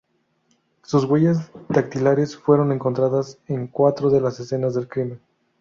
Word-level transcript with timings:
Sus 0.81 1.05
huellas 1.05 1.51
dactilares 1.69 2.35
fueron 2.35 2.71
encontradas 2.71 3.37
en 3.45 3.67
cuatro 3.67 4.09
de 4.09 4.19
las 4.19 4.39
escenas 4.39 4.73
del 4.73 4.87
crimen. 4.87 5.21